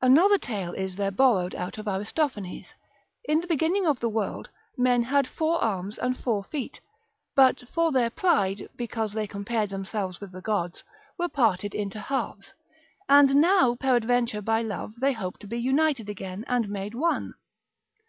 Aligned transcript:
Another 0.00 0.38
tale 0.38 0.72
is 0.74 0.94
there 0.94 1.10
borrowed 1.10 1.56
out 1.56 1.76
of 1.76 1.88
Aristophanes: 1.88 2.72
in 3.24 3.40
the 3.40 3.48
beginning 3.48 3.84
of 3.84 3.98
the 3.98 4.08
world, 4.08 4.48
men 4.78 5.02
had 5.02 5.26
four 5.26 5.60
arms 5.60 5.98
and 5.98 6.16
four 6.16 6.44
feet, 6.44 6.78
but 7.34 7.66
for 7.68 7.90
their 7.90 8.08
pride, 8.08 8.68
because 8.76 9.12
they 9.12 9.26
compared 9.26 9.70
themselves 9.70 10.20
with 10.20 10.30
the 10.30 10.40
gods, 10.40 10.84
were 11.18 11.28
parted 11.28 11.74
into 11.74 11.98
halves, 11.98 12.54
and 13.08 13.34
now 13.34 13.74
peradventure 13.74 14.40
by 14.40 14.62
love 14.62 14.92
they 15.00 15.14
hope 15.14 15.36
to 15.40 15.48
be 15.48 15.58
united 15.58 16.08
again 16.08 16.44
and 16.46 16.68
made 16.68 16.94
one. 16.94 17.34